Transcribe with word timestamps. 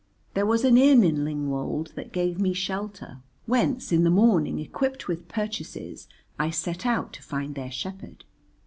There 0.33 0.47
was 0.47 0.65
an 0.65 0.77
inn 0.79 1.03
in 1.03 1.23
Lingwold 1.23 1.93
that 1.93 2.11
gave 2.11 2.39
me 2.39 2.53
shelter, 2.53 3.19
whence 3.45 3.91
in 3.91 4.03
the 4.03 4.09
morning, 4.09 4.57
equipped 4.57 5.07
with 5.07 5.27
purchases, 5.27 6.07
I 6.39 6.49
set 6.49 6.87
out 6.87 7.13
to 7.13 7.21
find 7.21 7.53
their 7.53 7.69
shepherd. 7.69 8.23